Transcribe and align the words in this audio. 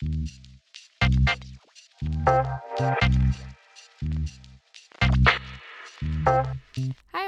Hei 0.00 0.06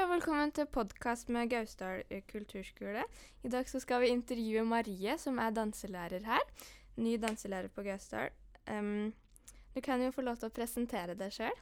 og 0.01 0.09
velkommen 0.09 0.49
til 0.57 0.65
podkast 0.65 1.29
med 1.29 1.51
Gausdal 1.51 2.01
kulturskole. 2.31 3.03
I 3.45 3.51
dag 3.53 3.69
skal 3.69 4.01
vi 4.01 4.09
intervjue 4.09 4.65
Marie, 4.65 5.13
som 5.21 5.37
er 5.37 5.53
danselærer 5.53 6.25
her. 6.25 6.41
Ny 6.97 7.21
danselærer 7.21 7.69
på 7.69 7.85
Gausdal. 7.85 8.33
Um, 8.65 9.13
du 9.75 9.81
kan 9.81 10.01
jo 10.01 10.09
få 10.09 10.25
lov 10.25 10.41
til 10.41 10.49
å 10.49 10.57
presentere 10.57 11.13
deg 11.13 11.29
sjøl. 11.37 11.53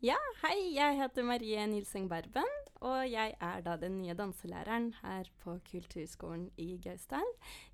Ja, 0.00 0.16
hei. 0.40 0.70
Jeg 0.72 0.94
heter 0.96 1.26
Marie 1.28 1.60
Nilseng 1.68 2.06
Berben, 2.08 2.46
og 2.80 3.02
jeg 3.04 3.34
er 3.36 3.58
da 3.60 3.74
den 3.76 3.98
nye 3.98 4.14
danselæreren 4.16 4.94
her 5.02 5.26
på 5.42 5.58
Kulturskolen 5.66 6.46
i 6.56 6.78
Gausdal. 6.80 7.26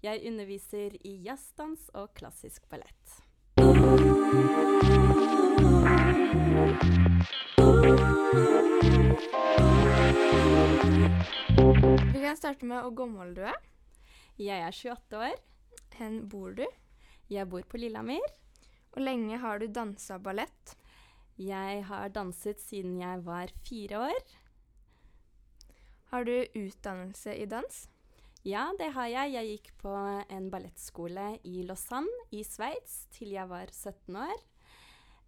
Jeg 0.03 0.25
underviser 0.27 0.97
i 1.07 1.13
jazzdans 1.23 1.85
og 1.95 2.11
klassisk 2.19 2.67
ballett. 2.67 3.21
Vi 12.11 12.25
kan 12.25 12.41
starte 12.41 12.67
med 12.67 12.83
hvor 12.89 12.97
gammel 13.05 13.37
du 13.37 13.45
er. 13.47 13.61
Jeg 14.35 14.67
er 14.67 14.75
28 14.75 15.23
år. 15.29 15.39
Hvor 15.95 16.19
bor 16.35 16.59
du? 16.59 16.67
Jeg 17.31 17.47
bor 17.55 17.63
på 17.71 17.79
Lillehammer. 17.79 18.27
Hvor 18.91 19.07
lenge 19.07 19.39
har 19.39 19.63
du 19.63 19.71
dansa 19.71 20.19
ballett? 20.19 20.75
Jeg 21.37 21.83
har 21.85 22.09
danset 22.09 22.61
siden 22.65 22.97
jeg 22.97 23.21
var 23.27 23.51
fire 23.69 23.99
år. 24.09 24.23
Har 26.09 26.25
du 26.25 26.33
utdannelse 26.57 27.35
i 27.37 27.45
dans? 27.45 27.89
Ja, 28.47 28.71
det 28.79 28.93
har 28.95 29.09
jeg. 29.11 29.33
Jeg 29.35 29.49
gikk 29.51 29.73
på 29.83 29.93
en 30.33 30.47
ballettskole 30.53 31.35
i 31.45 31.65
Lausanne 31.67 32.29
i 32.33 32.45
Sveits 32.47 33.09
til 33.13 33.35
jeg 33.35 33.51
var 33.51 33.69
17 33.73 34.17
år. 34.17 34.39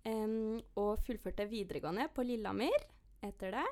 Um, 0.08 0.60
og 0.78 1.02
fullførte 1.04 1.44
videregående 1.50 2.06
på 2.14 2.24
Lillehammer 2.24 2.86
etter 3.26 3.58
det. 3.58 3.66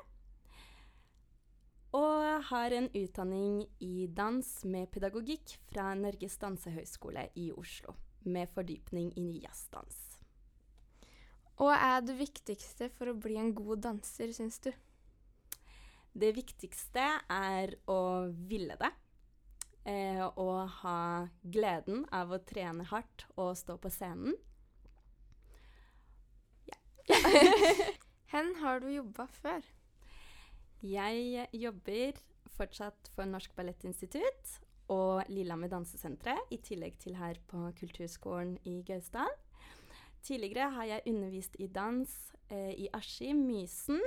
Og 1.97 2.43
har 2.51 2.75
en 2.75 2.91
utdanning 2.91 3.63
i 3.81 4.05
dans 4.11 4.51
med 4.67 4.91
pedagogikk 4.93 5.55
fra 5.71 5.93
Norges 5.97 6.37
dansehøgskole 6.37 7.29
i 7.39 7.49
Oslo. 7.55 7.95
Med 8.27 8.51
fordypning 8.53 9.13
i 9.17 9.29
jazzdans. 9.47 10.06
Hva 11.57 11.73
er 11.73 12.03
det 12.05 12.17
viktigste 12.19 12.91
for 12.93 13.09
å 13.09 13.17
bli 13.17 13.37
en 13.41 13.53
god 13.57 13.81
danser, 13.87 14.29
syns 14.35 14.59
du? 14.61 14.69
Det 16.17 16.29
viktigste 16.37 17.05
er 17.33 17.73
å 17.89 18.01
ville 18.49 18.77
det. 18.77 18.91
Eh, 19.87 20.21
og 20.21 20.67
ha 20.81 20.99
gleden 21.41 22.03
av 22.13 22.33
å 22.35 22.41
trene 22.43 22.85
hardt 22.89 23.25
og 23.39 23.55
stå 23.57 23.77
på 23.81 23.91
scenen. 23.93 24.35
Hvor 27.07 28.53
har 28.61 28.83
du 28.83 28.89
jobba 28.91 29.25
før? 29.39 29.63
Jeg 30.83 31.47
jobber 31.55 32.19
fortsatt 32.57 33.09
for 33.15 33.29
Norsk 33.29 33.55
Ballettinstitutt 33.57 34.57
og 34.93 35.23
Lillehammer 35.31 35.71
Dansesenteret, 35.71 36.51
i 36.53 36.59
tillegg 36.63 36.99
til 37.01 37.17
her 37.17 37.39
på 37.49 37.63
Kulturskolen 37.79 38.57
i 38.67 38.81
Gausdal. 38.87 39.33
Tidligere 40.27 40.71
har 40.75 40.87
jeg 40.89 41.05
undervist 41.07 41.53
i 41.63 41.69
dans 41.71 42.13
eh, 42.51 42.73
i 42.75 42.87
Askim, 42.95 43.45
Mysen 43.47 44.01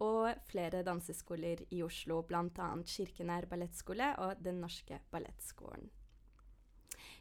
og 0.00 0.30
flere 0.48 0.80
danseskoler 0.86 1.60
i 1.76 1.82
Oslo, 1.84 2.22
bl.a. 2.24 2.68
Kirkenær 2.88 3.44
ballettskole 3.50 4.14
og 4.24 4.40
Den 4.40 4.62
norske 4.64 5.02
ballettskolen. 5.12 5.90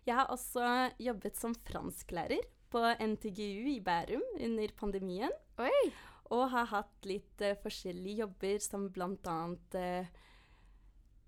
Jeg 0.07 0.15
har 0.15 0.31
også 0.31 0.63
jobbet 1.03 1.35
som 1.35 1.55
fransklærer 1.67 2.47
på 2.71 2.79
NTGU 2.79 3.67
i 3.73 3.81
Bærum 3.83 4.23
under 4.39 4.71
pandemien. 4.77 5.35
Oi! 5.59 5.91
Og 6.31 6.45
har 6.53 6.69
hatt 6.69 7.07
litt 7.09 7.41
uh, 7.41 7.57
forskjellige 7.59 8.21
jobber, 8.21 8.59
som 8.61 8.85
bl.a. 8.93 9.37
Uh, 9.73 10.05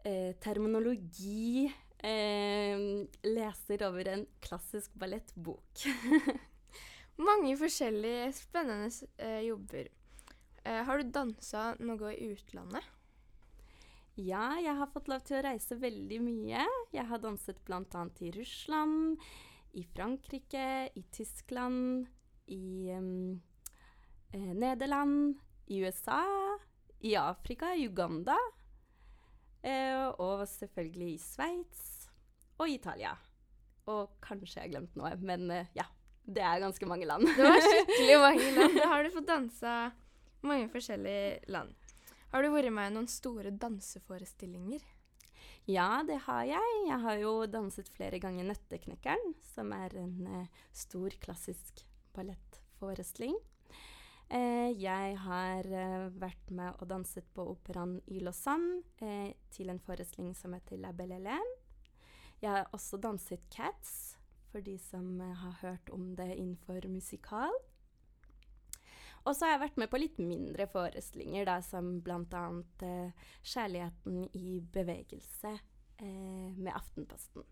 uh, 0.05 0.31
terminologi. 0.39 1.65
Uh, 2.01 3.03
leser 3.25 3.83
over 3.89 4.13
en 4.13 4.25
klassisk 4.45 4.93
ballettbok. 5.01 5.83
Mange 7.19 7.57
forskjellige 7.59 8.31
spennende 8.37 8.87
uh, 9.19 9.41
jobber. 9.43 9.91
Uh, 10.63 10.81
har 10.87 11.01
du 11.01 11.11
dansa 11.11 11.71
noe 11.81 12.13
i 12.15 12.31
utlandet? 12.31 12.87
Ja, 14.19 14.57
jeg 14.59 14.75
har 14.75 14.89
fått 14.91 15.07
lov 15.07 15.23
til 15.25 15.39
å 15.39 15.45
reise 15.45 15.77
veldig 15.79 16.17
mye. 16.23 16.65
Jeg 16.91 17.07
har 17.07 17.21
danset 17.23 17.61
bl.a. 17.65 18.01
i 18.19 18.31
Russland, 18.35 19.21
i 19.79 19.85
Frankrike, 19.87 20.91
i 20.99 21.03
Tyskland, 21.15 22.09
i 22.51 22.91
um, 22.91 23.39
eh, 24.35 24.51
Nederland, 24.51 25.39
i 25.71 25.79
USA, 25.79 26.25
i 26.99 27.15
Afrika, 27.15 27.71
i 27.73 27.87
Uganda. 27.87 28.35
Eh, 29.63 30.11
og 30.19 30.43
selvfølgelig 30.49 31.13
i 31.13 31.21
Sveits 31.21 31.87
og 32.59 32.69
Italia. 32.69 33.15
Og 33.87 34.17
kanskje 34.21 34.59
jeg 34.59 34.67
har 34.67 34.73
glemt 34.75 34.99
noe, 34.99 35.15
men 35.23 35.47
eh, 35.55 35.71
ja. 35.77 35.87
Det 36.25 36.43
er 36.45 36.61
ganske 36.63 36.87
mange 36.87 37.07
land. 37.09 37.25
Det 37.25 37.45
var 37.45 37.59
skikkelig 37.65 38.17
mange 38.21 38.47
land. 38.57 38.77
Da 38.81 38.87
har 38.93 39.03
du 39.03 39.11
fått 39.13 39.27
dansa 39.29 39.75
mange 40.47 40.69
forskjellige 40.73 41.51
land. 41.53 41.75
Har 42.31 42.43
du 42.43 42.51
vært 42.53 42.71
med 42.73 42.91
i 42.91 42.95
noen 42.95 43.09
store 43.11 43.51
danseforestillinger? 43.51 44.83
Ja, 45.69 46.01
det 46.07 46.23
har 46.25 46.45
jeg. 46.47 46.75
Jeg 46.87 46.99
har 47.03 47.17
jo 47.21 47.33
danset 47.45 47.89
flere 47.93 48.19
ganger 48.19 48.47
'Nøtteknekkeren', 48.47 49.35
som 49.53 49.71
er 49.75 49.93
en 49.99 50.27
eh, 50.27 50.61
stor 50.73 51.13
klassisk 51.21 51.83
ballettforestilling. 52.15 53.37
Eh, 54.31 54.71
jeg 54.79 55.17
har 55.19 55.67
eh, 55.67 56.07
vært 56.15 56.51
med 56.55 56.77
og 56.79 56.87
danset 56.87 57.25
på 57.35 57.43
operaen 57.51 57.97
i 58.07 58.21
Lausanne 58.23 58.79
eh, 59.03 59.33
til 59.51 59.69
en 59.73 59.81
forestilling 59.83 60.31
som 60.39 60.55
heter 60.55 60.79
La 60.79 60.93
Belle 60.95 61.19
Hélène. 61.19 61.57
Jeg 62.39 62.49
har 62.49 62.69
også 62.71 62.97
danset 62.97 63.43
Cats, 63.51 64.15
for 64.51 64.63
de 64.65 64.77
som 64.79 65.21
eh, 65.21 65.35
har 65.43 65.59
hørt 65.61 65.89
om 65.89 66.15
det 66.15 66.35
innenfor 66.35 66.87
musikal. 66.91 67.53
Og 69.21 69.35
så 69.35 69.45
har 69.45 69.53
jeg 69.53 69.63
vært 69.67 69.79
med 69.81 69.89
på 69.91 69.99
litt 70.01 70.17
mindre 70.21 70.65
forestillinger, 70.69 71.45
da, 71.45 71.59
som 71.61 71.99
bl.a. 72.01 72.45
Eh, 72.81 73.27
'Kjærligheten 73.43 74.23
i 74.33 74.59
bevegelse' 74.73 75.53
eh, 75.53 76.51
med 76.57 76.73
Aftenposten. 76.73 77.45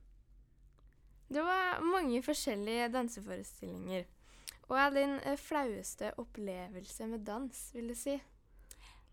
Det 1.29 1.43
var 1.45 1.83
mange 1.85 2.23
forskjellige 2.25 2.89
danseforestillinger. 2.89 4.07
Hva 4.65 4.88
er 4.88 4.95
din 4.95 5.19
flaueste 5.38 6.11
opplevelse 6.17 7.05
med 7.07 7.25
dans, 7.25 7.61
vil 7.73 7.93
du 7.93 7.95
si? 7.97 8.17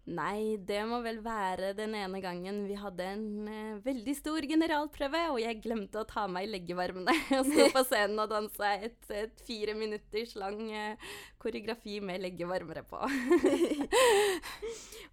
Nei, 0.06 0.54
det 0.62 0.84
må 0.86 1.00
vel 1.02 1.16
være 1.18 1.72
den 1.74 1.96
ene 1.98 2.20
gangen 2.22 2.60
vi 2.68 2.76
hadde 2.78 3.02
en 3.10 3.48
eh, 3.50 3.78
veldig 3.82 4.12
stor 4.14 4.44
generalprøve, 4.46 5.22
og 5.32 5.40
jeg 5.42 5.58
glemte 5.64 5.98
å 5.98 6.06
ta 6.06 6.28
meg 6.30 6.44
i 6.46 6.50
leggevarmene 6.52 7.10
og 7.40 7.48
sto 7.48 7.64
på 7.74 7.80
scenen 7.88 8.20
og 8.22 8.28
dansa 8.30 8.68
et, 8.86 9.00
et 9.10 9.40
fire 9.48 9.74
minutters 9.74 10.36
lang 10.38 10.60
eh, 10.70 11.08
koreografi 11.42 11.98
med 12.06 12.22
leggevarmere 12.22 12.84
på. 12.86 13.00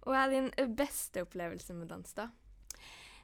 Hva 0.04 0.20
er 0.24 0.30
din 0.36 0.46
eh, 0.62 0.70
beste 0.78 1.24
opplevelse 1.24 1.74
med 1.74 1.90
dans, 1.90 2.14
da? 2.14 2.28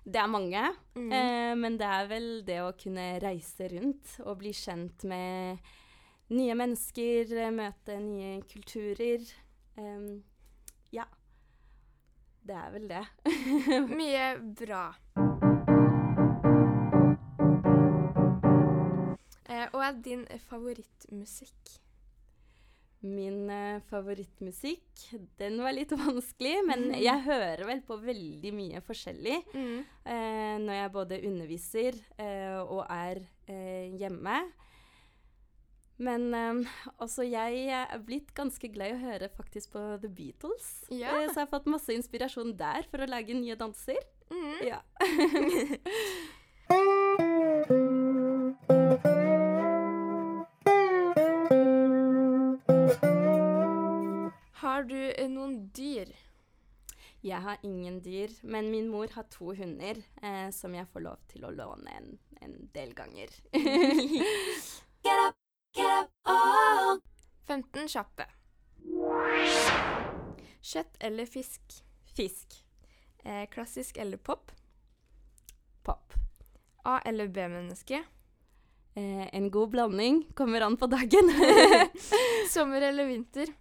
Det 0.02 0.18
er 0.18 0.26
mange, 0.32 0.64
Mm. 0.96 1.12
eh, 1.14 1.52
men 1.60 1.76
det 1.78 1.86
er 1.86 2.08
vel 2.10 2.26
det 2.48 2.56
å 2.64 2.72
kunne 2.74 3.12
reise 3.22 3.68
rundt 3.70 4.16
og 4.24 4.40
bli 4.42 4.50
kjent 4.56 5.04
med 5.06 5.62
nye 6.34 6.56
mennesker, 6.58 7.30
møte 7.54 8.00
nye 8.02 8.40
kulturer. 8.50 9.22
Ja. 9.78 9.94
Det 12.46 12.56
er 12.56 12.70
vel 12.74 12.88
det. 12.90 13.04
Mye 14.00 14.30
bra. 14.60 14.84
Eh, 19.50 19.66
hva 19.74 19.86
er 19.90 19.96
din 20.04 20.24
favorittmusikk? 20.48 21.76
Min 23.00 23.48
eh, 23.48 23.78
favorittmusikk, 23.88 25.06
den 25.40 25.56
var 25.64 25.72
litt 25.72 25.92
vanskelig, 25.96 26.58
men 26.68 26.90
jeg 27.08 27.24
hører 27.24 27.64
vel 27.68 27.80
på 27.88 27.96
veldig 28.02 28.52
mye 28.56 28.82
forskjellig 28.84 29.38
Mm. 29.56 29.78
eh, 30.04 30.56
når 30.60 30.74
jeg 30.82 30.92
både 30.96 31.20
underviser 31.30 31.96
eh, 32.20 32.58
og 32.60 32.84
er 32.92 33.22
eh, 33.48 33.88
hjemme. 34.00 34.36
Men 36.00 36.30
um, 36.32 36.62
også 37.04 37.26
jeg 37.28 37.66
er 37.76 37.98
blitt 38.00 38.30
ganske 38.36 38.70
glad 38.72 38.94
i 38.94 38.96
å 38.96 39.02
høre 39.02 39.28
faktisk 39.34 39.74
på 39.74 39.82
The 40.00 40.08
Beatles. 40.08 40.68
Ja. 40.88 41.12
Eh, 41.12 41.28
så 41.28 41.42
jeg 41.42 41.44
har 41.44 41.50
fått 41.52 41.68
masse 41.68 41.92
inspirasjon 41.92 42.54
der 42.56 42.88
for 42.88 43.04
å 43.04 43.10
lage 43.10 43.36
nye 43.36 43.56
danser. 43.60 44.00
Mm. 44.32 44.56
Ja. 44.64 44.80
Har 54.60 54.88
du 54.88 54.96
eh, 54.96 55.28
noen 55.28 55.68
dyr? 55.76 56.16
Jeg 57.20 57.44
har 57.44 57.60
ingen 57.60 58.00
dyr, 58.00 58.32
men 58.40 58.70
min 58.72 58.88
mor 58.88 59.12
har 59.12 59.28
to 59.28 59.52
hunder 59.52 60.00
eh, 60.24 60.48
som 60.56 60.72
jeg 60.72 60.88
får 60.88 61.04
lov 61.04 61.20
til 61.28 61.44
å 61.44 61.52
låne 61.52 61.92
en, 61.98 62.14
en 62.40 62.56
del 62.72 62.96
ganger. 62.96 63.28
Get 65.74 66.10
up, 66.26 67.02
15 67.46 67.88
kjappe. 67.88 68.26
Kjøtt 70.60 70.96
eller 71.00 71.26
fisk? 71.30 71.76
Fisk. 72.16 72.56
Eh, 73.24 73.44
klassisk 73.52 73.98
eller 74.00 74.16
pop? 74.18 74.50
Pop. 75.86 76.14
A- 76.84 77.00
eller 77.06 77.28
B-menneske? 77.28 78.02
Eh, 78.94 79.26
en 79.36 79.50
god 79.50 79.70
blanding. 79.70 80.22
Kommer 80.34 80.60
an 80.66 80.76
på 80.76 80.86
dagen. 80.90 81.30
Sommer 82.50 82.82
eller 82.90 83.06
vinter? 83.06 83.52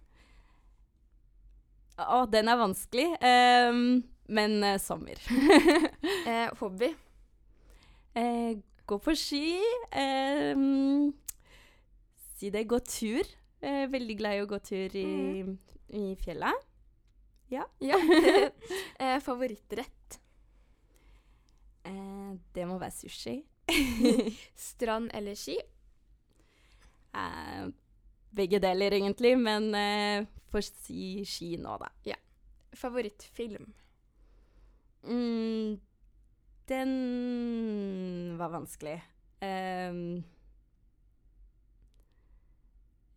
Å, 2.00 2.24
den 2.32 2.48
er 2.48 2.56
vanskelig. 2.60 3.06
Um, 3.20 4.02
men 4.32 4.58
eh, 4.64 4.78
sommer. 4.82 5.20
Eh, 6.30 6.50
hobby? 6.60 6.90
eh, 8.14 8.58
gå 8.86 8.96
på 9.02 9.14
ski. 9.16 9.56
ehm, 9.90 11.10
si 12.40 12.50
det, 12.52 12.64
gå 12.68 12.80
tur. 12.86 13.26
Eh, 13.60 13.84
veldig 13.92 14.16
glad 14.16 14.38
i 14.38 14.44
å 14.44 14.48
gå 14.48 14.58
tur 14.64 14.96
i, 14.96 15.44
i 15.96 16.04
fjellet. 16.20 16.66
Ja. 17.50 17.66
eh, 19.02 19.18
favorittrett? 19.24 20.20
Eh, 21.84 22.32
det 22.54 22.66
må 22.68 22.78
være 22.80 22.94
sushi. 22.94 23.40
Strand 24.70 25.10
eller 25.14 25.36
ski? 25.38 25.58
Eh, 27.12 27.68
begge 28.36 28.60
deler, 28.62 28.94
egentlig, 29.00 29.34
men 29.38 29.70
eh, 29.74 30.26
får 30.52 30.66
si 30.70 31.04
ski 31.28 31.56
nå, 31.60 31.76
da. 31.82 31.90
Favorittfilm? 32.80 33.66
Mm, 35.02 35.80
den 36.70 38.36
var 38.38 38.52
vanskelig. 38.52 39.00
Ehm, 39.42 40.22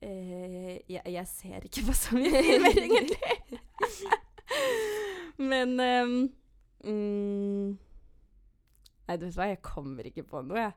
eh, 0.03 0.77
jeg, 0.91 1.01
jeg 1.15 1.27
ser 1.31 1.65
ikke 1.69 1.85
på 1.87 1.95
så 1.97 2.17
mye 2.19 2.43
filmer, 2.43 2.79
egentlig. 2.83 4.11
Men 5.41 5.73
um, 5.79 6.15
mm, 6.85 7.69
Nei, 9.03 9.17
du 9.19 9.25
vet 9.27 9.35
hva, 9.37 9.49
jeg 9.51 9.61
kommer 9.65 10.07
ikke 10.07 10.23
på 10.29 10.41
noe, 10.45 10.59
jeg. 10.67 10.73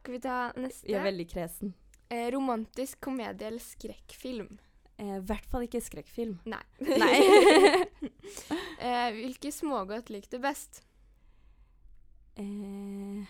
Skal 0.00 0.14
vi 0.16 0.20
ta 0.22 0.36
neste? 0.60 0.86
Jeg 0.90 1.00
er 1.00 1.06
veldig 1.08 1.26
kresen. 1.30 1.74
eh, 2.12 2.26
romantisk 2.34 3.00
komedie 3.06 3.48
eller 3.48 3.62
skrekkfilm? 3.64 4.50
Eh, 4.98 5.14
I 5.16 5.22
hvert 5.28 5.46
fall 5.50 5.64
ikke 5.66 5.80
skrekkfilm. 5.82 6.36
Nei. 6.48 6.60
Nei. 7.02 7.16
eh, 8.86 9.08
hvilke 9.16 9.50
smågodt 9.54 10.12
liker 10.14 10.36
du 10.36 10.42
best? 10.44 10.82
Eh, 12.36 13.24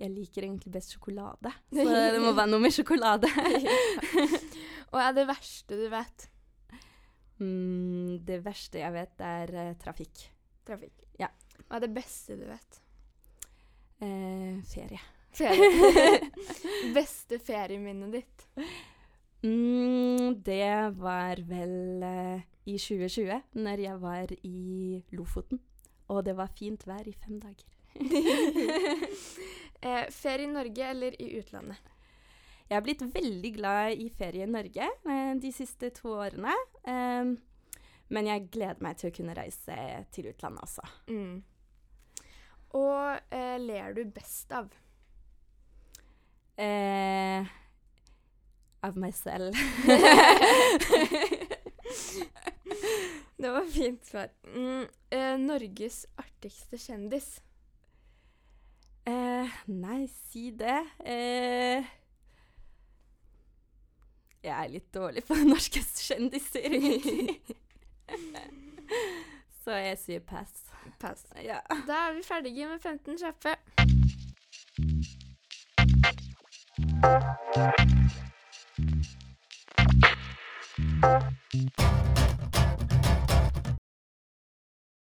jeg 0.00 0.10
liker 0.10 0.46
egentlig 0.46 0.72
best 0.74 0.94
sjokolade, 0.94 1.52
så 1.74 1.88
det 1.88 2.22
må 2.22 2.34
være 2.34 2.50
noe 2.50 2.62
med 2.64 2.74
sjokolade. 2.74 3.30
Og 4.94 5.00
er 5.02 5.12
det 5.16 5.26
verste 5.30 5.78
du 5.78 5.88
vet? 5.92 6.28
Mm, 7.42 8.20
det 8.26 8.38
verste 8.44 8.82
jeg 8.82 8.94
vet, 8.94 9.20
er 9.26 9.54
uh, 9.58 9.74
trafikk. 9.80 10.28
Trafikk. 10.66 11.04
Ja. 11.18 11.28
Hva 11.66 11.78
er 11.78 11.86
det 11.86 11.92
beste 11.96 12.38
du 12.38 12.46
vet? 12.46 12.80
Eh, 14.04 14.62
ferie. 14.68 15.00
Ferie. 15.34 16.30
Beste 16.96 17.40
ferieminnet 17.42 18.12
ditt? 18.14 18.44
Mm, 19.42 20.42
det 20.46 20.94
var 20.98 21.42
vel 21.48 22.04
uh, 22.04 22.42
i 22.70 22.76
2020, 22.78 23.40
når 23.58 23.82
jeg 23.82 24.00
var 24.02 24.34
i 24.46 25.02
Lofoten. 25.12 25.60
Og 26.08 26.22
det 26.26 26.36
var 26.38 26.52
fint 26.58 26.86
vær 26.86 27.06
i 27.08 27.16
fem 27.18 27.40
dager. 27.42 27.73
Eh, 29.84 30.06
ferie 30.08 30.46
i 30.46 30.48
Norge 30.48 30.86
eller 30.88 31.12
i 31.20 31.26
utlandet? 31.36 31.76
Jeg 32.70 32.78
har 32.78 32.84
blitt 32.86 33.02
veldig 33.04 33.50
glad 33.52 34.00
i 34.00 34.06
ferie 34.08 34.46
i 34.46 34.48
Norge 34.48 34.86
eh, 34.88 35.32
de 35.36 35.50
siste 35.52 35.90
to 35.92 36.14
årene. 36.16 36.54
Eh, 36.88 37.34
men 38.16 38.30
jeg 38.30 38.46
gleder 38.54 38.80
meg 38.80 38.96
til 38.96 39.12
å 39.12 39.16
kunne 39.18 39.36
reise 39.36 39.76
til 40.16 40.30
utlandet 40.32 40.64
også. 40.64 40.86
Mm. 41.12 41.42
Og 42.80 43.36
eh, 43.36 43.58
ler 43.60 43.92
du 43.92 44.08
best 44.08 44.56
av? 44.56 44.72
Eh, 46.56 47.44
av 48.88 48.96
meg 49.04 49.12
selv. 49.20 49.52
Det 53.36 53.50
var 53.50 53.66
fint 53.68 54.06
svar. 54.06 54.28
Mm. 54.54 54.86
Eh, 55.12 55.36
Norges 55.44 56.06
artigste 56.16 56.78
kjendis? 56.80 57.34
Eh, 59.06 59.48
nei, 59.66 60.06
si 60.08 60.50
det. 60.56 60.80
Eh, 61.04 61.84
jeg 64.44 64.52
er 64.52 64.68
litt 64.72 64.88
dårlig 64.94 65.24
på 65.28 65.36
norske 65.52 65.80
kjendiser. 65.80 66.78
Så 69.64 69.76
jeg 69.80 69.98
sier 70.00 70.20
pass. 70.20 70.64
Pass. 71.00 71.24
Ja. 71.40 71.60
Da 71.88 72.08
er 72.08 72.18
vi 72.18 72.22
ferdige 72.24 72.68
med 72.68 72.80
15 72.80 73.18
kjappe. 73.18 73.56